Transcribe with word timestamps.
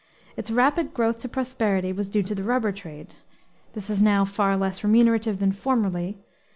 Its 0.35 0.49
rapid 0.49 0.95
growth 0.95 1.19
to 1.19 1.29
prosperity 1.29 1.93
was 1.93 2.09
due 2.09 2.23
to 2.23 2.33
the 2.33 2.41
rubber 2.41 2.71
trade. 2.71 3.13
This 3.73 3.87
is 3.87 4.01
now 4.01 4.25
far 4.25 4.57
less 4.57 4.83
remunerative 4.83 5.37
than 5.37 5.51
formerly. 5.51 6.17